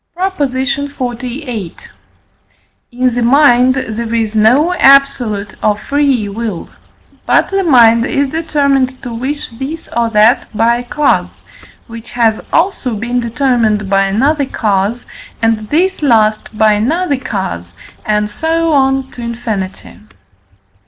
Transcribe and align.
PROP. 0.15 0.35
XLVIII. 0.47 1.75
In 2.91 3.13
the 3.13 3.21
mind 3.21 3.75
there 3.75 4.11
is 4.15 4.35
no 4.35 4.73
absolute 4.73 5.53
or 5.63 5.77
free 5.77 6.27
will; 6.27 6.71
but 7.27 7.49
the 7.49 7.63
mind 7.63 8.07
is 8.07 8.31
determined 8.31 8.99
to 9.03 9.13
wish 9.13 9.49
this 9.49 9.87
or 9.95 10.09
that 10.09 10.47
by 10.57 10.77
a 10.77 10.83
cause, 10.83 11.39
which 11.85 12.09
has 12.13 12.41
also 12.51 12.95
been 12.95 13.19
determined 13.19 13.91
by 13.91 14.05
another 14.07 14.47
cause, 14.47 15.05
and 15.39 15.69
this 15.69 16.01
last 16.01 16.57
by 16.57 16.73
another 16.73 17.17
cause, 17.17 17.71
and 18.03 18.31
so 18.31 18.73
on 18.73 19.11
to 19.11 19.21
infinity. 19.21 19.99